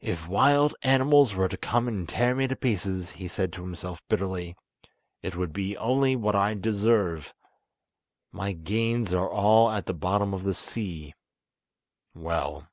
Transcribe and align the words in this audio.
"If 0.00 0.26
wild 0.26 0.74
animals 0.80 1.34
were 1.34 1.50
to 1.50 1.58
come 1.58 1.86
and 1.86 2.08
tear 2.08 2.34
me 2.34 2.48
to 2.48 2.56
pieces," 2.56 3.10
he 3.10 3.28
said 3.28 3.52
to 3.52 3.60
himself 3.60 4.00
bitterly, 4.08 4.56
"it 5.20 5.36
would 5.36 5.52
be 5.52 5.76
only 5.76 6.16
what 6.16 6.34
I 6.34 6.54
deserve! 6.54 7.34
My 8.32 8.52
gains 8.54 9.12
are 9.12 9.28
all 9.28 9.68
at 9.70 9.84
the 9.84 9.92
bottom 9.92 10.32
of 10.32 10.44
the 10.44 10.54
sea—well! 10.54 12.68